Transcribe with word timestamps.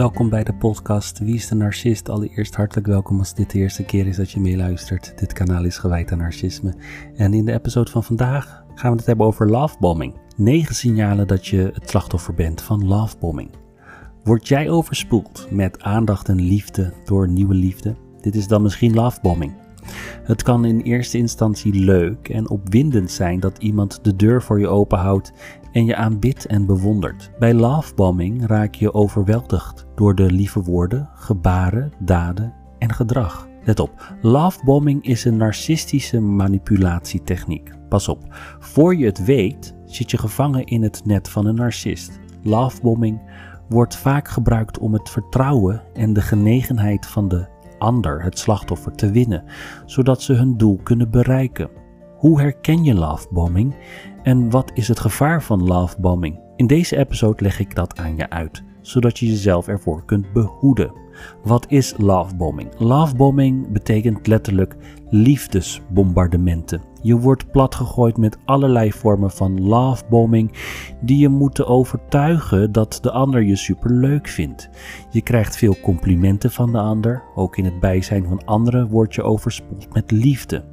Welkom 0.00 0.28
bij 0.28 0.44
de 0.44 0.54
podcast 0.54 1.18
Wie 1.18 1.34
is 1.34 1.48
de 1.48 1.54
Narcist? 1.54 2.08
Allereerst 2.08 2.54
hartelijk 2.54 2.86
welkom 2.86 3.18
als 3.18 3.34
dit 3.34 3.50
de 3.50 3.58
eerste 3.58 3.84
keer 3.84 4.06
is 4.06 4.16
dat 4.16 4.30
je 4.30 4.40
meeluistert. 4.40 5.18
Dit 5.18 5.32
kanaal 5.32 5.64
is 5.64 5.78
gewijd 5.78 6.12
aan 6.12 6.18
narcisme. 6.18 6.74
En 7.16 7.34
in 7.34 7.44
de 7.44 7.52
episode 7.52 7.90
van 7.90 8.04
vandaag 8.04 8.64
gaan 8.74 8.90
we 8.90 8.96
het 8.96 9.06
hebben 9.06 9.26
over 9.26 9.50
lovebombing. 9.50 10.14
9 10.36 10.74
signalen 10.74 11.26
dat 11.26 11.46
je 11.46 11.70
het 11.74 11.90
slachtoffer 11.90 12.34
bent 12.34 12.62
van 12.62 12.86
lovebombing. 12.86 13.50
Word 14.24 14.48
jij 14.48 14.70
overspoeld 14.70 15.46
met 15.50 15.82
aandacht 15.82 16.28
en 16.28 16.40
liefde 16.40 16.92
door 17.04 17.28
nieuwe 17.28 17.54
liefde? 17.54 17.94
Dit 18.20 18.34
is 18.34 18.46
dan 18.46 18.62
misschien 18.62 18.94
lovebombing. 18.94 19.52
Het 20.22 20.42
kan 20.42 20.64
in 20.64 20.80
eerste 20.80 21.18
instantie 21.18 21.74
leuk 21.74 22.28
en 22.28 22.50
opwindend 22.50 23.10
zijn 23.10 23.40
dat 23.40 23.58
iemand 23.58 24.04
de 24.04 24.16
deur 24.16 24.42
voor 24.42 24.60
je 24.60 24.68
openhoudt 24.68 25.32
en 25.72 25.84
je 25.84 25.96
aanbidt 25.96 26.46
en 26.46 26.66
bewondert. 26.66 27.30
Bij 27.38 27.54
lovebombing 27.54 28.46
raak 28.46 28.74
je 28.74 28.94
overweldigd 28.94 29.86
door 29.94 30.14
de 30.14 30.32
lieve 30.32 30.62
woorden, 30.62 31.08
gebaren, 31.14 31.92
daden 31.98 32.54
en 32.78 32.92
gedrag. 32.92 33.48
Let 33.64 33.80
op, 33.80 34.14
lovebombing 34.20 35.04
is 35.04 35.24
een 35.24 35.36
narcistische 35.36 36.20
manipulatietechniek. 36.20 37.70
Pas 37.88 38.08
op, 38.08 38.24
voor 38.58 38.96
je 38.96 39.04
het 39.04 39.24
weet 39.24 39.74
zit 39.84 40.10
je 40.10 40.18
gevangen 40.18 40.64
in 40.64 40.82
het 40.82 41.04
net 41.04 41.28
van 41.28 41.46
een 41.46 41.54
narcist. 41.54 42.20
Lovebombing 42.42 43.20
wordt 43.68 43.96
vaak 43.96 44.28
gebruikt 44.28 44.78
om 44.78 44.92
het 44.92 45.10
vertrouwen 45.10 45.82
en 45.94 46.12
de 46.12 46.20
genegenheid 46.20 47.06
van 47.06 47.28
de 47.28 47.46
ander, 47.78 48.22
het 48.22 48.38
slachtoffer, 48.38 48.92
te 48.94 49.10
winnen, 49.10 49.44
zodat 49.86 50.22
ze 50.22 50.32
hun 50.32 50.56
doel 50.56 50.80
kunnen 50.82 51.10
bereiken. 51.10 51.79
Hoe 52.20 52.40
herken 52.40 52.84
je 52.84 52.94
lovebombing 52.94 53.74
en 54.22 54.50
wat 54.50 54.70
is 54.74 54.88
het 54.88 55.00
gevaar 55.00 55.42
van 55.42 55.66
lovebombing? 55.66 56.40
In 56.56 56.66
deze 56.66 56.96
episode 56.96 57.42
leg 57.42 57.58
ik 57.58 57.74
dat 57.74 57.98
aan 57.98 58.16
je 58.16 58.30
uit, 58.30 58.62
zodat 58.80 59.18
je 59.18 59.26
jezelf 59.26 59.68
ervoor 59.68 60.04
kunt 60.04 60.32
behoeden. 60.32 60.99
Wat 61.44 61.66
is 61.68 61.94
lovebombing? 61.96 62.68
Lovebombing 62.78 63.72
betekent 63.72 64.26
letterlijk 64.26 64.76
liefdesbombardementen. 65.10 66.82
Je 67.02 67.18
wordt 67.18 67.50
platgegooid 67.50 68.16
met 68.16 68.38
allerlei 68.44 68.92
vormen 68.92 69.30
van 69.30 69.62
lovebombing 69.62 70.52
die 71.00 71.18
je 71.18 71.28
moeten 71.28 71.66
overtuigen 71.66 72.72
dat 72.72 72.98
de 73.02 73.10
ander 73.10 73.42
je 73.42 73.56
superleuk 73.56 74.28
vindt. 74.28 74.70
Je 75.10 75.20
krijgt 75.20 75.56
veel 75.56 75.76
complimenten 75.82 76.50
van 76.50 76.72
de 76.72 76.78
ander, 76.78 77.22
ook 77.34 77.56
in 77.56 77.64
het 77.64 77.80
bijzijn 77.80 78.26
van 78.26 78.44
anderen 78.44 78.88
word 78.88 79.14
je 79.14 79.22
overspoeld 79.22 79.94
met 79.94 80.10
liefde. 80.10 80.64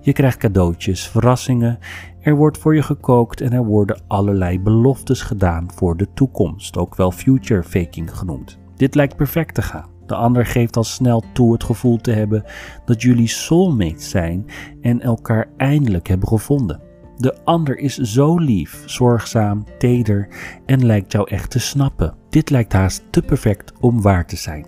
Je 0.00 0.12
krijgt 0.12 0.38
cadeautjes, 0.38 1.08
verrassingen, 1.08 1.78
er 2.20 2.36
wordt 2.36 2.58
voor 2.58 2.74
je 2.74 2.82
gekookt 2.82 3.40
en 3.40 3.52
er 3.52 3.64
worden 3.64 4.02
allerlei 4.06 4.60
beloftes 4.60 5.22
gedaan 5.22 5.66
voor 5.74 5.96
de 5.96 6.08
toekomst, 6.14 6.76
ook 6.76 6.94
wel 6.94 7.10
future 7.10 7.62
faking 7.62 8.16
genoemd. 8.16 8.58
Dit 8.76 8.94
lijkt 8.94 9.16
perfect 9.16 9.54
te 9.54 9.62
gaan. 9.62 9.91
De 10.12 10.18
ander 10.18 10.46
geeft 10.46 10.76
al 10.76 10.84
snel 10.84 11.22
toe 11.32 11.52
het 11.52 11.64
gevoel 11.64 11.96
te 11.96 12.10
hebben 12.10 12.44
dat 12.84 13.02
jullie 13.02 13.28
soulmates 13.28 14.10
zijn 14.10 14.46
en 14.80 15.00
elkaar 15.00 15.48
eindelijk 15.56 16.08
hebben 16.08 16.28
gevonden. 16.28 16.80
De 17.16 17.44
ander 17.44 17.78
is 17.78 17.96
zo 17.96 18.38
lief, 18.38 18.82
zorgzaam, 18.86 19.64
teder 19.78 20.28
en 20.66 20.86
lijkt 20.86 21.12
jou 21.12 21.30
echt 21.30 21.50
te 21.50 21.58
snappen. 21.58 22.14
Dit 22.30 22.50
lijkt 22.50 22.72
haast 22.72 23.02
te 23.10 23.22
perfect 23.22 23.72
om 23.80 24.02
waar 24.02 24.26
te 24.26 24.36
zijn. 24.36 24.66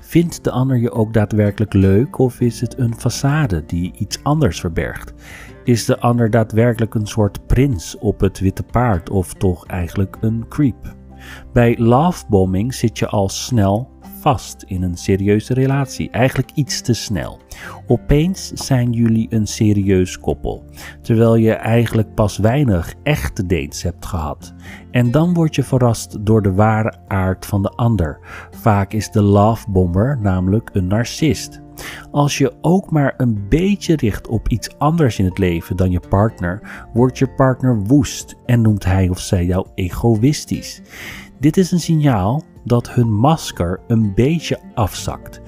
Vindt 0.00 0.44
de 0.44 0.50
ander 0.50 0.76
je 0.76 0.92
ook 0.92 1.12
daadwerkelijk 1.12 1.72
leuk 1.72 2.18
of 2.18 2.40
is 2.40 2.60
het 2.60 2.78
een 2.78 2.94
façade 2.94 3.66
die 3.66 3.92
iets 3.98 4.22
anders 4.22 4.60
verbergt? 4.60 5.12
Is 5.64 5.84
de 5.84 6.00
ander 6.00 6.30
daadwerkelijk 6.30 6.94
een 6.94 7.06
soort 7.06 7.46
prins 7.46 7.98
op 7.98 8.20
het 8.20 8.38
witte 8.38 8.62
paard 8.62 9.10
of 9.10 9.34
toch 9.34 9.66
eigenlijk 9.66 10.16
een 10.20 10.44
creep? 10.48 10.94
Bij 11.52 11.78
lovebombing 11.78 12.74
zit 12.74 12.98
je 12.98 13.08
al 13.08 13.28
snel 13.28 13.92
vast 14.24 14.64
in 14.66 14.82
een 14.82 14.96
serieuze 14.96 15.54
relatie. 15.54 16.10
Eigenlijk 16.10 16.50
iets 16.54 16.80
te 16.80 16.94
snel. 16.94 17.40
Opeens 17.86 18.48
zijn 18.48 18.92
jullie 18.92 19.26
een 19.30 19.46
serieus 19.46 20.18
koppel, 20.18 20.64
terwijl 21.02 21.34
je 21.36 21.52
eigenlijk 21.52 22.14
pas 22.14 22.38
weinig 22.38 22.94
echte 23.02 23.46
dates 23.46 23.82
hebt 23.82 24.06
gehad. 24.06 24.54
En 24.90 25.10
dan 25.10 25.34
word 25.34 25.54
je 25.54 25.62
verrast 25.62 26.26
door 26.26 26.42
de 26.42 26.52
ware 26.52 26.94
aard 27.08 27.46
van 27.46 27.62
de 27.62 27.68
ander. 27.68 28.18
Vaak 28.50 28.92
is 28.92 29.10
de 29.10 29.22
lovebomber 29.22 30.18
namelijk 30.20 30.70
een 30.72 30.86
narcist. 30.86 31.62
Als 32.10 32.38
je 32.38 32.52
ook 32.60 32.90
maar 32.90 33.14
een 33.16 33.46
beetje 33.48 33.96
richt 33.96 34.28
op 34.28 34.48
iets 34.48 34.78
anders 34.78 35.18
in 35.18 35.24
het 35.24 35.38
leven 35.38 35.76
dan 35.76 35.90
je 35.90 36.00
partner, 36.08 36.86
wordt 36.92 37.18
je 37.18 37.28
partner 37.34 37.82
woest 37.82 38.34
en 38.46 38.60
noemt 38.60 38.84
hij 38.84 39.08
of 39.08 39.18
zij 39.18 39.44
jou 39.44 39.66
egoïstisch. 39.74 40.82
Dit 41.44 41.56
is 41.56 41.70
een 41.70 41.80
signaal 41.80 42.42
dat 42.64 42.90
hun 42.90 43.12
masker 43.12 43.80
een 43.86 44.14
beetje 44.14 44.58
afzakt. 44.74 45.40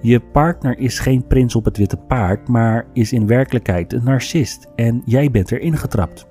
Je 0.00 0.20
partner 0.20 0.78
is 0.78 0.98
geen 0.98 1.26
prins 1.26 1.54
op 1.54 1.64
het 1.64 1.76
witte 1.76 1.96
paard, 1.96 2.48
maar 2.48 2.86
is 2.92 3.12
in 3.12 3.26
werkelijkheid 3.26 3.92
een 3.92 4.04
narcist 4.04 4.68
en 4.76 5.02
jij 5.04 5.30
bent 5.30 5.52
erin 5.52 5.76
getrapt. 5.76 6.26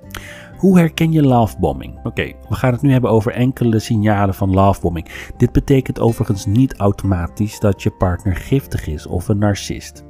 Hoe 0.58 0.78
herken 0.78 1.12
je 1.12 1.22
lovebombing? 1.22 2.00
Oké, 2.04 2.32
we 2.50 2.56
gaan 2.56 2.72
het 2.72 2.82
nu 2.82 2.92
hebben 2.92 3.10
over 3.10 3.32
enkele 3.32 3.80
signalen 3.80 4.36
van 4.36 4.54
lovebombing. 4.54 5.32
Dit 5.38 5.52
betekent 5.52 6.00
overigens 6.00 6.46
niet 6.46 6.78
automatisch 6.78 7.60
dat 7.60 7.84
je 7.84 7.92
partner 7.92 8.36
giftig 8.36 8.88
is 8.88 9.08
of 9.08 9.28
een 9.28 9.38
narcist. 9.38 10.04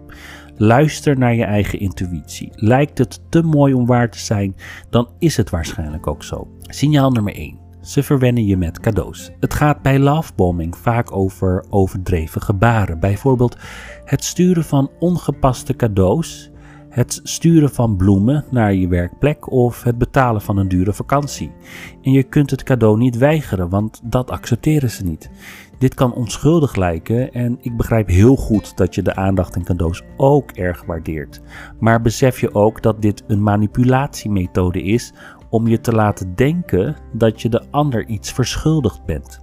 Luister 0.56 1.18
naar 1.18 1.36
je 1.36 1.46
eigen 1.46 1.80
intuïtie. 1.80 2.52
Lijkt 2.56 2.98
het 2.98 3.20
te 3.30 3.42
mooi 3.42 3.74
om 3.74 3.86
waar 3.86 4.10
te 4.10 4.20
zijn, 4.20 4.56
dan 4.90 5.10
is 5.20 5.38
het 5.38 5.50
waarschijnlijk 5.50 6.08
ook 6.08 6.24
zo. 6.24 6.48
Signaal 6.62 7.12
nummer 7.12 7.36
1. 7.36 7.63
Ze 7.84 8.04
verwennen 8.04 8.46
je 8.46 8.58
met 8.58 8.80
cadeaus. 8.80 9.32
Het 9.40 9.54
gaat 9.54 9.82
bij 9.82 10.00
lovebombing 10.00 10.78
vaak 10.78 11.16
over 11.16 11.66
overdreven 11.70 12.42
gebaren. 12.42 13.00
Bijvoorbeeld 13.00 13.58
het 14.06 14.24
sturen 14.24 14.64
van 14.64 14.92
ongepaste 15.00 15.76
cadeaus, 15.76 16.52
het 16.90 17.20
sturen 17.24 17.70
van 17.70 17.96
bloemen 17.96 18.46
naar 18.52 18.74
je 18.74 18.88
werkplek 18.88 19.52
of 19.52 19.84
het 19.84 19.98
betalen 19.98 20.42
van 20.42 20.58
een 20.58 20.68
dure 20.68 20.94
vakantie. 20.94 21.52
En 22.02 22.12
je 22.12 22.24
kunt 22.24 22.50
het 22.50 22.64
cadeau 22.64 22.98
niet 22.98 23.18
weigeren, 23.18 23.70
want 23.70 24.02
dat 24.04 24.32
accepteren 24.32 24.90
ze 24.90 25.04
niet. 25.04 25.30
Dit 25.78 25.94
kan 25.94 26.14
onschuldig 26.14 26.76
lijken 26.76 27.32
en 27.32 27.58
ik 27.62 27.78
begrijp 27.78 28.08
heel 28.08 28.36
goed 28.36 28.78
dat 28.78 28.96
je 28.96 29.02
de 29.02 29.16
aandacht 29.16 29.56
en 29.56 29.64
cadeaus 29.64 30.02
ook 30.18 30.52
erg 30.52 30.86
waardeert. 30.86 31.42
Maar 31.80 32.02
besef 32.02 32.40
je 32.40 32.54
ook 32.54 32.82
dat 32.82 33.02
dit 33.02 33.24
een 33.28 33.44
manipulatiemethode 33.44 34.82
is 34.82 35.14
om 35.54 35.68
je 35.68 35.82
te 35.82 35.92
laten 35.92 36.36
denken 36.36 36.96
dat 37.12 37.42
je 37.42 37.50
de 37.50 37.62
ander 37.72 38.06
iets 38.06 38.32
verschuldigd 38.32 39.06
bent. 39.06 39.40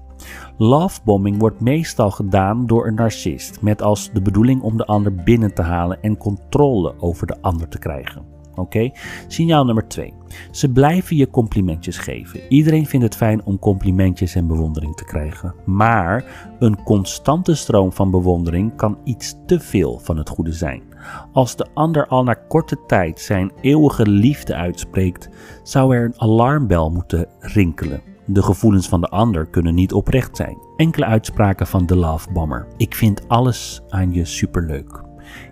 Lovebombing 0.57 1.39
wordt 1.39 1.61
meestal 1.61 2.11
gedaan 2.11 2.67
door 2.67 2.87
een 2.87 2.95
narcist, 2.95 3.63
met 3.63 3.83
als 3.83 4.11
de 4.13 4.23
bedoeling 4.23 4.63
om 4.63 4.77
de 4.77 4.87
ander 4.87 5.15
binnen 5.15 5.55
te 5.55 5.63
halen 5.63 6.03
en 6.03 6.17
controle 6.17 6.95
over 6.99 7.27
de 7.27 7.37
ander 7.41 7.69
te 7.69 7.79
krijgen. 7.79 8.25
Oké? 8.55 8.91
Signaal 9.27 9.65
nummer 9.65 9.89
2. 9.89 10.15
Ze 10.51 10.69
blijven 10.73 11.17
je 11.17 11.31
complimentjes 11.31 11.99
geven. 11.99 12.41
Iedereen 12.49 12.87
vindt 12.87 13.05
het 13.05 13.17
fijn 13.17 13.45
om 13.45 13.59
complimentjes 13.59 14.35
en 14.35 14.47
bewondering 14.47 14.97
te 14.97 15.05
krijgen. 15.05 15.55
Maar 15.65 16.25
een 16.59 16.83
constante 16.83 17.55
stroom 17.55 17.93
van 17.93 18.11
bewondering 18.11 18.77
kan 18.77 18.99
iets 19.05 19.35
te 19.47 19.61
veel 19.61 19.99
van 19.99 20.17
het 20.17 20.29
goede 20.29 20.53
zijn. 20.53 20.90
Als 21.33 21.57
de 21.57 21.67
ander 21.75 22.07
al 22.07 22.23
na 22.23 22.35
korte 22.35 22.77
tijd 22.87 23.21
zijn 23.21 23.53
eeuwige 23.61 24.07
liefde 24.07 24.55
uitspreekt, 24.55 25.29
zou 25.63 25.95
er 25.95 26.05
een 26.05 26.21
alarmbel 26.21 26.91
moeten 26.91 27.27
rinkelen. 27.39 28.03
De 28.27 28.43
gevoelens 28.43 28.89
van 28.89 29.01
de 29.01 29.09
ander 29.09 29.47
kunnen 29.47 29.75
niet 29.75 29.93
oprecht 29.93 30.37
zijn. 30.37 30.59
Enkele 30.77 31.05
uitspraken 31.05 31.67
van 31.67 31.87
de 31.87 31.97
Love 31.97 32.33
Bomber. 32.33 32.67
Ik 32.77 32.95
vind 32.95 33.29
alles 33.29 33.81
aan 33.89 34.13
je 34.13 34.25
superleuk. 34.25 35.03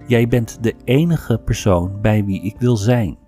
Jij 0.06 0.28
bent 0.28 0.58
de 0.60 0.74
enige 0.84 1.38
persoon 1.38 2.00
bij 2.00 2.24
wie 2.24 2.42
ik 2.42 2.56
wil 2.58 2.76
zijn. 2.76 3.18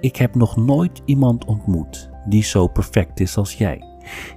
Ik 0.00 0.16
heb 0.16 0.34
nog 0.34 0.56
nooit 0.56 1.02
iemand 1.04 1.44
ontmoet 1.44 2.10
die 2.28 2.42
zo 2.42 2.66
perfect 2.66 3.20
is 3.20 3.36
als 3.36 3.54
jij. 3.54 3.82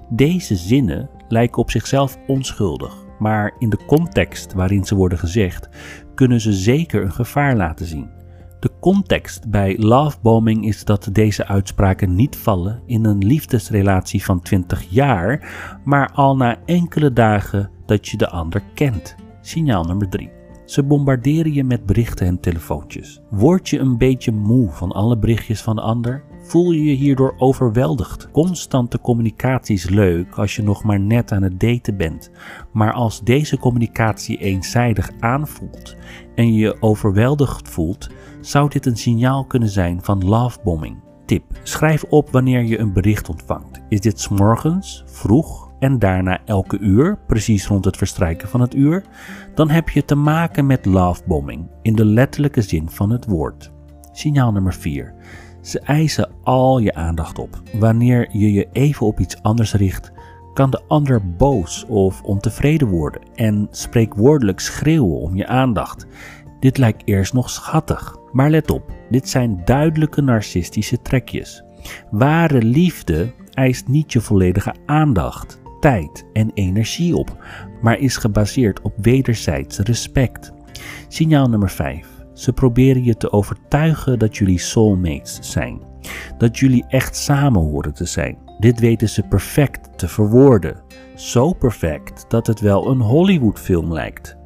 Deze 0.10 0.56
zinnen 0.56 1.10
lijken 1.28 1.62
op 1.62 1.72
zichzelf 1.72 2.18
onschuldig, 2.28 2.96
maar 3.20 3.56
in 3.60 3.70
de 3.70 3.86
context 3.86 4.54
waarin 4.54 4.86
ze 4.86 4.96
worden 4.96 5.18
gezegd, 5.18 5.70
kunnen 6.20 6.42
ze 6.42 6.54
zeker 6.54 7.04
een 7.04 7.12
gevaar 7.12 7.56
laten 7.56 7.86
zien. 7.86 8.10
De 8.60 8.72
context 8.80 9.50
bij 9.50 9.78
lovebombing 9.78 10.66
is 10.66 10.86
dat 10.86 11.10
deze 11.12 11.48
uitspraken 11.48 12.16
niet 12.16 12.36
vallen 12.36 12.82
in 12.86 13.06
een 13.06 13.18
liefdesrelatie 13.18 14.24
van 14.24 14.42
20 14.42 14.86
jaar, 14.90 15.50
maar 15.84 16.12
al 16.14 16.36
na 16.36 16.58
enkele 16.66 17.14
dagen 17.14 17.70
dat 17.86 18.08
je 18.08 18.18
de 18.18 18.30
ander 18.30 18.62
kent. 18.74 19.16
Signaal 19.42 19.84
nummer 19.84 20.10
3. 20.10 20.30
Ze 20.66 20.84
bombarderen 20.84 21.54
je 21.54 21.64
met 21.64 21.86
berichten 21.86 22.28
en 22.28 22.40
telefoontjes. 22.40 23.22
Word 23.30 23.70
je 23.70 23.80
een 23.80 23.98
beetje 23.98 24.32
moe 24.32 24.70
van 24.72 24.92
alle 24.92 25.18
berichtjes 25.18 25.62
van 25.62 25.76
de 25.76 25.82
ander? 25.82 26.24
Voel 26.50 26.72
je 26.72 26.84
je 26.84 26.96
hierdoor 26.96 27.36
overweldigd? 27.38 28.32
Constante 28.32 29.00
communicatie 29.00 29.76
is 29.76 29.90
leuk 29.90 30.38
als 30.38 30.56
je 30.56 30.64
nog 30.64 30.84
maar 30.84 31.00
net 31.00 31.32
aan 31.32 31.44
het 31.44 31.60
daten 31.60 31.98
bent. 31.98 32.32
Maar 32.74 32.94
als 32.94 33.22
deze 33.22 33.58
communicatie 33.58 34.38
eenzijdig 34.38 35.12
aanvoelt 35.20 35.96
en 36.36 36.54
je 36.54 36.60
je 36.60 36.82
overweldigd 36.82 37.70
voelt, 37.70 38.10
zou 38.42 38.70
dit 38.70 38.86
een 38.86 38.98
signaal 38.98 39.46
kunnen 39.46 39.70
zijn 39.70 40.04
van 40.04 40.26
lovebombing. 40.26 40.98
Tip: 41.26 41.44
schrijf 41.64 42.04
op 42.04 42.30
wanneer 42.32 42.64
je 42.64 42.80
een 42.80 42.94
bericht 42.94 43.30
ontvangt. 43.30 43.82
Is 43.90 44.02
dit 44.02 44.20
s 44.20 44.28
morgens, 44.28 45.04
vroeg, 45.06 45.72
en 45.80 46.00
daarna 46.00 46.40
elke 46.46 46.78
uur, 46.78 47.20
precies 47.28 47.68
rond 47.68 47.86
het 47.86 47.98
verstrijken 47.98 48.48
van 48.48 48.62
het 48.62 48.76
uur, 48.76 49.04
dan 49.56 49.70
heb 49.70 49.90
je 49.90 50.06
te 50.06 50.16
maken 50.16 50.66
met 50.66 50.86
lovebombing 50.86 51.68
in 51.82 51.96
de 51.96 52.06
letterlijke 52.06 52.62
zin 52.62 52.90
van 52.90 53.10
het 53.10 53.26
woord. 53.26 53.72
Signaal 54.12 54.52
nummer 54.52 54.74
4. 54.74 55.14
Ze 55.62 55.80
eisen 55.80 56.30
al 56.44 56.80
je 56.80 56.94
aandacht 56.94 57.40
op. 57.40 57.62
Wanneer 57.74 58.28
je 58.32 58.54
je 58.54 58.68
even 58.72 59.06
op 59.06 59.20
iets 59.20 59.42
anders 59.42 59.74
richt, 59.74 60.12
kan 60.54 60.70
de 60.70 60.82
ander 60.88 61.36
boos 61.36 61.86
of 61.88 62.22
ontevreden 62.22 62.88
worden 62.88 63.22
en 63.36 63.68
spreekwoordelijk 63.72 64.60
schreeuwen 64.60 65.20
om 65.20 65.36
je 65.36 65.48
aandacht. 65.48 66.08
Dit 66.60 66.78
lijkt 66.78 67.02
eerst 67.06 67.34
nog 67.34 67.50
schattig, 67.50 68.18
maar 68.32 68.50
let 68.50 68.72
op, 68.72 68.92
dit 69.10 69.30
zijn 69.30 69.62
duidelijke 69.66 70.22
narcistische 70.22 71.02
trekjes. 71.02 71.64
Ware 72.12 72.62
liefde 72.62 73.34
eist 73.54 73.88
niet 73.88 74.14
je 74.14 74.22
volledige 74.22 74.76
aandacht, 74.86 75.62
tijd 75.80 76.26
en 76.34 76.52
energie 76.54 77.16
op, 77.16 77.38
maar 77.82 78.00
is 78.00 78.18
gebaseerd 78.18 78.82
op 78.82 78.94
wederzijds 78.98 79.80
respect. 79.80 80.52
Signaal 81.08 81.50
nummer 81.50 81.70
5. 81.70 82.19
Ze 82.40 82.54
proberen 82.54 83.04
je 83.04 83.18
te 83.18 83.32
overtuigen 83.32 84.20
dat 84.20 84.38
jullie 84.38 84.60
soulmates 84.60 85.40
zijn. 85.42 85.82
Dat 86.38 86.58
jullie 86.58 86.86
echt 86.88 87.16
samen 87.16 87.62
horen 87.62 87.94
te 87.94 88.06
zijn. 88.06 88.38
Dit 88.60 88.80
weten 88.80 89.10
ze 89.10 89.24
perfect 89.24 89.98
te 89.98 90.08
verwoorden. 90.08 90.82
Zo 91.16 91.54
perfect 91.54 92.26
dat 92.28 92.48
het 92.48 92.60
wel 92.60 92.88
een 92.88 93.00
Hollywoodfilm 93.00 93.94
lijkt. 93.94 94.38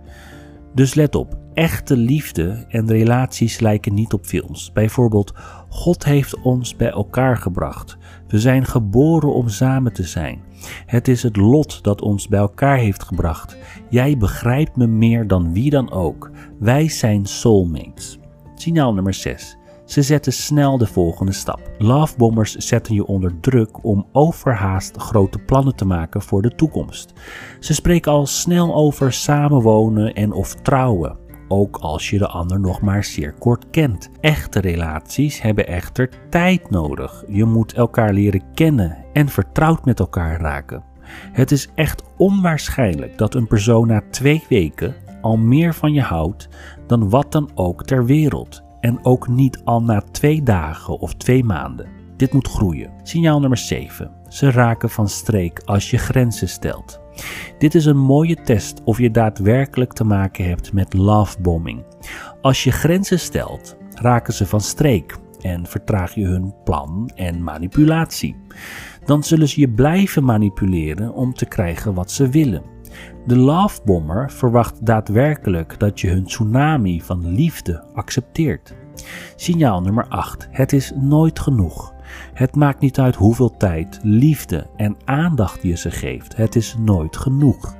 Dus 0.74 0.94
let 0.94 1.16
op, 1.16 1.38
echte 1.54 1.98
liefde 1.98 2.66
en 2.70 2.88
relaties 2.88 3.60
lijken 3.60 3.94
niet 3.94 4.14
op 4.14 4.26
films. 4.26 4.72
Bijvoorbeeld, 4.72 5.34
God 5.70 6.06
heeft 6.06 6.42
ons 6.42 6.76
bij 6.76 6.90
elkaar 6.90 7.38
gebracht. 7.38 7.98
We 8.28 8.40
zijn 8.40 8.66
geboren 8.66 9.34
om 9.34 9.50
samen 9.50 9.94
te 9.94 10.04
zijn. 10.04 10.42
Het 10.86 11.08
is 11.08 11.24
het 11.24 11.38
lot 11.38 11.84
dat 11.84 12.02
ons 12.02 12.28
bij 12.28 12.40
elkaar 12.40 12.78
heeft 12.78 13.04
gebracht. 13.04 13.58
Jij 13.90 14.18
begrijpt 14.18 14.76
me 14.76 14.88
meer 14.88 15.28
dan 15.28 15.54
wie 15.54 15.70
dan 15.70 15.92
ook. 15.92 16.32
Wij 16.60 16.90
zijn 16.90 17.26
soulmates. 17.26 18.20
Signaal 18.56 18.94
nummer 18.94 19.14
6. 19.14 19.58
Ze 19.86 20.02
zetten 20.02 20.34
snel 20.34 20.78
de 20.78 20.88
volgende 20.88 21.32
stap. 21.32 21.60
Lovebombers 21.78 22.56
zetten 22.56 22.94
je 22.94 23.06
onder 23.06 23.40
druk 23.40 23.84
om 23.84 24.08
overhaast 24.12 24.98
grote 24.98 25.40
plannen 25.40 25.76
te 25.76 25.86
maken 25.86 26.22
voor 26.22 26.42
de 26.42 26.56
toekomst. 26.56 27.14
Ze 27.60 27.74
spreken 27.74 28.12
al 28.12 28.26
snel 28.26 28.76
over 28.76 29.14
samenwonen 29.14 30.14
en 30.14 30.32
of 30.32 30.56
trouwen 30.56 31.18
ook 31.48 31.78
als 31.78 32.10
je 32.10 32.18
de 32.18 32.28
ander 32.28 32.60
nog 32.60 32.82
maar 32.82 33.04
zeer 33.04 33.34
kort 33.34 33.70
kent. 33.70 34.10
Echte 34.20 34.60
relaties 34.60 35.42
hebben 35.42 35.68
echter 35.68 36.10
tijd 36.30 36.70
nodig. 36.70 37.24
Je 37.28 37.46
moet 37.46 37.74
elkaar 37.74 38.14
leren 38.14 38.44
kennen 38.54 38.98
en 39.14 39.30
vertrouwd 39.30 39.86
met 39.86 40.00
elkaar 40.00 40.42
raken. 40.42 40.84
Het 41.32 41.52
is 41.52 41.70
echt 41.76 42.04
onwaarschijnlijk 42.18 43.18
dat 43.18 43.36
een 43.36 43.48
persoon 43.48 43.88
na 43.88 44.02
twee 44.12 44.44
weken 44.50 44.96
al 45.22 45.38
meer 45.38 45.74
van 45.74 45.94
je 45.94 46.02
houdt 46.02 46.48
dan 46.88 47.10
wat 47.10 47.32
dan 47.32 47.50
ook 47.56 47.86
ter 47.86 48.06
wereld. 48.06 48.62
En 48.80 49.06
ook 49.06 49.28
niet 49.28 49.62
al 49.64 49.84
na 49.84 50.02
twee 50.12 50.44
dagen 50.44 51.00
of 51.00 51.14
twee 51.14 51.44
maanden. 51.44 51.88
Dit 52.18 52.34
moet 52.34 52.48
groeien. 52.48 52.92
Signaal 53.04 53.40
nummer 53.40 53.58
7. 53.58 54.12
Ze 54.28 54.52
raken 54.52 54.90
van 54.90 55.10
streek 55.10 55.62
als 55.66 55.90
je 55.92 55.98
grenzen 55.98 56.50
stelt. 56.50 57.03
Dit 57.58 57.76
is 57.76 57.86
een 57.86 57.98
mooie 57.98 58.42
test 58.42 58.82
of 58.84 58.98
je 58.98 59.12
daadwerkelijk 59.12 59.94
te 59.94 60.04
maken 60.04 60.46
hebt 60.46 60.74
met 60.74 60.94
lovebombing. 60.94 61.84
Als 62.42 62.64
je 62.64 62.72
grenzen 62.72 63.20
stelt, 63.20 63.78
raken 63.94 64.34
ze 64.34 64.46
van 64.46 64.62
streek 64.62 65.18
en 65.42 65.66
vertraag 65.66 66.16
je 66.16 66.26
hun 66.26 66.54
plan 66.64 67.12
en 67.16 67.44
manipulatie. 67.44 68.36
Dan 69.06 69.24
zullen 69.24 69.50
ze 69.50 69.60
je 69.60 69.70
blijven 69.70 70.24
manipuleren 70.24 71.14
om 71.14 71.34
te 71.34 71.46
krijgen 71.46 71.94
wat 71.94 72.12
ze 72.12 72.30
willen. 72.30 72.64
De 73.28 73.38
lovebomber 73.38 74.32
verwacht 74.32 74.86
daadwerkelijk 74.86 75.80
dat 75.80 76.00
je 76.00 76.10
hun 76.10 76.26
tsunami 76.26 77.02
van 77.02 77.34
liefde 77.36 77.84
accepteert. 77.94 78.76
Signaal 79.36 79.82
nummer 79.82 80.08
8. 80.08 80.48
Het 80.52 80.74
is 80.74 80.92
nooit 80.96 81.40
genoeg. 81.40 81.93
Het 82.34 82.56
maakt 82.56 82.80
niet 82.80 83.00
uit 83.00 83.16
hoeveel 83.16 83.58
tijd, 83.58 84.00
liefde 84.02 84.68
en 84.76 84.98
aandacht 85.06 85.64
je 85.64 85.78
ze 85.78 85.92
geeft. 85.92 86.36
Het 86.36 86.56
is 86.56 86.76
nooit 86.80 87.18
genoeg. 87.18 87.76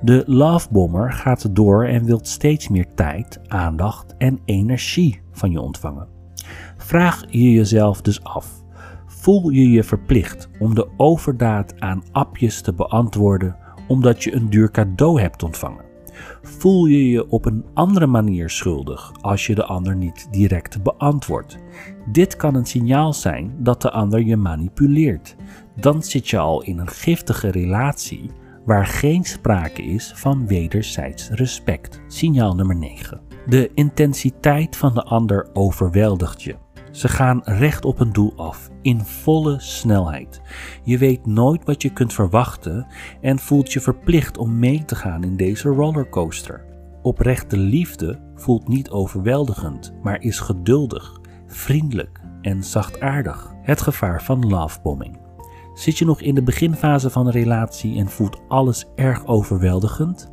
De 0.00 0.22
lovebomber 0.26 1.12
gaat 1.12 1.54
door 1.56 1.84
en 1.84 2.04
wilt 2.04 2.28
steeds 2.28 2.68
meer 2.68 2.86
tijd, 2.94 3.40
aandacht 3.46 4.14
en 4.16 4.40
energie 4.44 5.20
van 5.32 5.50
je 5.50 5.60
ontvangen. 5.60 6.08
Vraag 6.76 7.24
je 7.28 7.52
jezelf 7.52 8.00
dus 8.00 8.24
af: 8.24 8.62
voel 9.06 9.48
je 9.48 9.70
je 9.70 9.84
verplicht 9.84 10.48
om 10.58 10.74
de 10.74 10.88
overdaad 10.96 11.80
aan 11.80 12.02
appjes 12.12 12.60
te 12.60 12.72
beantwoorden 12.72 13.56
omdat 13.88 14.24
je 14.24 14.34
een 14.34 14.50
duur 14.50 14.70
cadeau 14.70 15.20
hebt 15.20 15.42
ontvangen? 15.42 15.83
Voel 16.42 16.86
je 16.86 17.10
je 17.10 17.28
op 17.28 17.44
een 17.44 17.64
andere 17.74 18.06
manier 18.06 18.50
schuldig 18.50 19.12
als 19.20 19.46
je 19.46 19.54
de 19.54 19.64
ander 19.64 19.96
niet 19.96 20.28
direct 20.30 20.82
beantwoordt. 20.82 21.58
Dit 22.06 22.36
kan 22.36 22.54
een 22.54 22.66
signaal 22.66 23.12
zijn 23.12 23.54
dat 23.58 23.82
de 23.82 23.90
ander 23.90 24.20
je 24.20 24.36
manipuleert. 24.36 25.36
Dan 25.76 26.02
zit 26.02 26.28
je 26.28 26.38
al 26.38 26.62
in 26.62 26.78
een 26.78 26.88
giftige 26.88 27.50
relatie 27.50 28.30
waar 28.64 28.86
geen 28.86 29.24
sprake 29.24 29.82
is 29.82 30.12
van 30.14 30.46
wederzijds 30.46 31.28
respect. 31.30 32.00
Signaal 32.06 32.54
nummer 32.54 32.76
9. 32.76 33.20
De 33.46 33.70
intensiteit 33.74 34.76
van 34.76 34.94
de 34.94 35.02
ander 35.02 35.48
overweldigt 35.52 36.42
je. 36.42 36.63
Ze 36.94 37.08
gaan 37.08 37.40
recht 37.44 37.84
op 37.84 38.00
een 38.00 38.12
doel 38.12 38.32
af, 38.36 38.70
in 38.82 39.00
volle 39.00 39.60
snelheid. 39.60 40.40
Je 40.82 40.98
weet 40.98 41.26
nooit 41.26 41.64
wat 41.64 41.82
je 41.82 41.92
kunt 41.92 42.12
verwachten 42.12 42.86
en 43.20 43.38
voelt 43.38 43.72
je 43.72 43.80
verplicht 43.80 44.38
om 44.38 44.58
mee 44.58 44.84
te 44.84 44.94
gaan 44.94 45.22
in 45.22 45.36
deze 45.36 45.68
rollercoaster. 45.68 46.64
Oprechte 47.02 47.56
liefde 47.56 48.20
voelt 48.34 48.68
niet 48.68 48.90
overweldigend, 48.90 49.94
maar 50.02 50.20
is 50.20 50.40
geduldig, 50.40 51.20
vriendelijk 51.46 52.20
en 52.40 52.64
zachtaardig. 52.64 53.52
Het 53.62 53.80
gevaar 53.80 54.22
van 54.22 54.48
lovebombing. 54.48 55.18
Zit 55.74 55.98
je 55.98 56.04
nog 56.04 56.20
in 56.20 56.34
de 56.34 56.42
beginfase 56.42 57.10
van 57.10 57.26
een 57.26 57.32
relatie 57.32 57.98
en 57.98 58.08
voelt 58.08 58.40
alles 58.48 58.84
erg 58.94 59.26
overweldigend? 59.26 60.32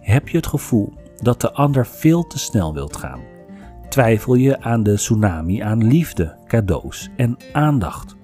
Heb 0.00 0.28
je 0.28 0.36
het 0.36 0.46
gevoel 0.46 0.92
dat 1.16 1.40
de 1.40 1.52
ander 1.52 1.86
veel 1.86 2.26
te 2.26 2.38
snel 2.38 2.74
wilt 2.74 2.96
gaan? 2.96 3.37
Twijfel 3.88 4.34
je 4.34 4.60
aan 4.60 4.82
de 4.82 4.94
tsunami 4.94 5.60
aan 5.60 5.86
liefde, 5.86 6.36
cadeaus 6.46 7.08
en 7.16 7.36
aandacht? 7.52 8.16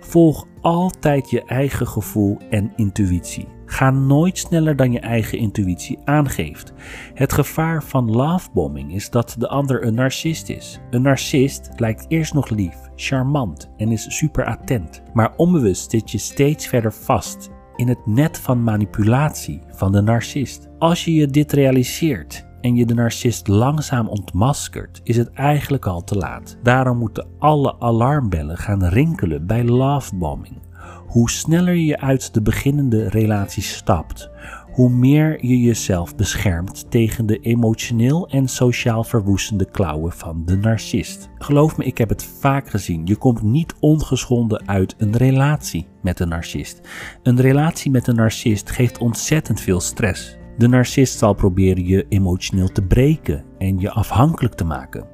Volg 0.00 0.46
altijd 0.60 1.30
je 1.30 1.44
eigen 1.44 1.86
gevoel 1.86 2.38
en 2.50 2.72
intuïtie. 2.76 3.48
Ga 3.66 3.90
nooit 3.90 4.38
sneller 4.38 4.76
dan 4.76 4.92
je 4.92 5.00
eigen 5.00 5.38
intuïtie 5.38 5.98
aangeeft. 6.04 6.72
Het 7.14 7.32
gevaar 7.32 7.82
van 7.82 8.10
lovebombing 8.10 8.94
is 8.94 9.10
dat 9.10 9.34
de 9.38 9.48
ander 9.48 9.86
een 9.86 9.94
narcist 9.94 10.48
is. 10.48 10.80
Een 10.90 11.02
narcist 11.02 11.70
lijkt 11.76 12.04
eerst 12.08 12.34
nog 12.34 12.48
lief, 12.48 12.76
charmant 12.96 13.70
en 13.76 13.92
is 13.92 14.16
super 14.16 14.44
attent, 14.44 15.02
maar 15.12 15.32
onbewust 15.36 15.90
zit 15.90 16.10
je 16.10 16.18
steeds 16.18 16.66
verder 16.66 16.92
vast 16.92 17.50
in 17.76 17.88
het 17.88 18.06
net 18.06 18.38
van 18.38 18.62
manipulatie 18.62 19.62
van 19.70 19.92
de 19.92 20.00
narcist. 20.00 20.68
Als 20.78 21.04
je 21.04 21.14
je 21.14 21.26
dit 21.26 21.52
realiseert 21.52 22.50
en 22.62 22.74
je 22.74 22.86
de 22.86 22.94
narcist 22.94 23.48
langzaam 23.48 24.08
ontmaskert, 24.08 25.00
is 25.02 25.16
het 25.16 25.30
eigenlijk 25.32 25.86
al 25.86 26.04
te 26.04 26.16
laat. 26.16 26.56
Daarom 26.62 26.98
moeten 26.98 27.26
alle 27.38 27.80
alarmbellen 27.80 28.56
gaan 28.56 28.84
rinkelen 28.84 29.46
bij 29.46 29.64
lovebombing. 29.64 30.60
Hoe 31.06 31.30
sneller 31.30 31.74
je 31.74 32.00
uit 32.00 32.34
de 32.34 32.42
beginnende 32.42 33.08
relatie 33.08 33.62
stapt, 33.62 34.30
hoe 34.72 34.90
meer 34.90 35.46
je 35.46 35.60
jezelf 35.60 36.16
beschermt 36.16 36.90
tegen 36.90 37.26
de 37.26 37.38
emotioneel 37.38 38.28
en 38.28 38.48
sociaal 38.48 39.04
verwoestende 39.04 39.70
klauwen 39.70 40.12
van 40.12 40.42
de 40.44 40.56
narcist. 40.56 41.28
Geloof 41.38 41.76
me, 41.76 41.84
ik 41.84 41.98
heb 41.98 42.08
het 42.08 42.24
vaak 42.24 42.70
gezien. 42.70 43.06
Je 43.06 43.16
komt 43.16 43.42
niet 43.42 43.74
ongeschonden 43.80 44.68
uit 44.68 44.94
een 44.98 45.16
relatie 45.16 45.86
met 46.02 46.20
een 46.20 46.28
narcist. 46.28 46.80
Een 47.22 47.40
relatie 47.40 47.90
met 47.90 48.06
een 48.06 48.16
narcist 48.16 48.70
geeft 48.70 48.98
ontzettend 48.98 49.60
veel 49.60 49.80
stress. 49.80 50.40
De 50.58 50.68
narcist 50.68 51.18
zal 51.18 51.34
proberen 51.34 51.86
je 51.86 52.06
emotioneel 52.08 52.68
te 52.68 52.82
breken 52.82 53.44
en 53.58 53.78
je 53.78 53.90
afhankelijk 53.90 54.54
te 54.54 54.64
maken. 54.64 55.06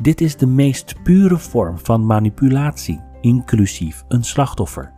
Dit 0.00 0.20
is 0.20 0.36
de 0.36 0.46
meest 0.46 1.02
pure 1.02 1.38
vorm 1.38 1.78
van 1.78 2.06
manipulatie, 2.06 3.00
inclusief 3.20 4.04
een 4.08 4.24
slachtoffer. 4.24 4.92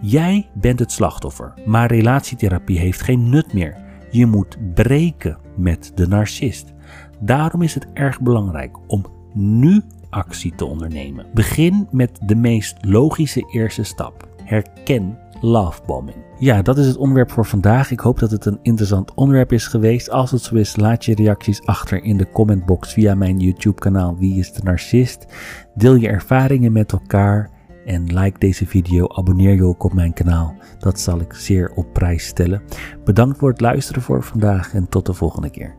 Jij 0.00 0.50
bent 0.54 0.78
het 0.78 0.92
slachtoffer, 0.92 1.54
maar 1.66 1.92
relatietherapie 1.92 2.78
heeft 2.78 3.02
geen 3.02 3.28
nut 3.28 3.52
meer. 3.52 3.76
Je 4.10 4.26
moet 4.26 4.58
breken 4.74 5.38
met 5.56 5.92
de 5.94 6.06
narcist. 6.06 6.72
Daarom 7.20 7.62
is 7.62 7.74
het 7.74 7.86
erg 7.92 8.20
belangrijk 8.20 8.76
om 8.86 9.04
nu 9.32 9.82
actie 10.10 10.54
te 10.54 10.64
ondernemen. 10.64 11.26
Begin 11.34 11.88
met 11.90 12.18
de 12.26 12.34
meest 12.34 12.76
logische 12.80 13.48
eerste 13.52 13.82
stap. 13.82 14.28
Herken 14.44 15.18
lovebombing. 15.40 16.16
Ja, 16.38 16.62
dat 16.62 16.78
is 16.78 16.86
het 16.86 16.96
onderwerp 16.96 17.30
voor 17.30 17.46
vandaag. 17.46 17.90
Ik 17.90 18.00
hoop 18.00 18.18
dat 18.18 18.30
het 18.30 18.44
een 18.44 18.58
interessant 18.62 19.14
onderwerp 19.14 19.52
is 19.52 19.66
geweest. 19.66 20.10
Als 20.10 20.30
het 20.30 20.42
zo 20.42 20.54
is, 20.54 20.76
laat 20.76 21.04
je 21.04 21.14
reacties 21.14 21.66
achter 21.66 22.02
in 22.02 22.16
de 22.16 22.30
commentbox 22.30 22.92
via 22.92 23.14
mijn 23.14 23.38
YouTube 23.38 23.80
kanaal 23.80 24.16
Wie 24.18 24.38
is 24.38 24.52
de 24.52 24.62
Narcist. 24.62 25.26
Deel 25.74 25.94
je 25.94 26.08
ervaringen 26.08 26.72
met 26.72 26.92
elkaar 26.92 27.50
En 27.84 28.04
like 28.18 28.38
deze 28.38 28.66
video, 28.66 29.08
abonneer 29.08 29.54
je 29.54 29.64
ook 29.64 29.84
op 29.84 29.92
mijn 29.92 30.12
kanaal. 30.12 30.54
Dat 30.78 31.00
zal 31.00 31.20
ik 31.20 31.32
zeer 31.32 31.72
op 31.74 31.92
prijs 31.92 32.26
stellen. 32.26 32.62
Bedankt 33.04 33.38
voor 33.38 33.48
het 33.48 33.60
luisteren 33.60 34.02
voor 34.02 34.22
vandaag 34.22 34.74
en 34.74 34.88
tot 34.88 35.06
de 35.06 35.12
volgende 35.12 35.50
keer. 35.50 35.74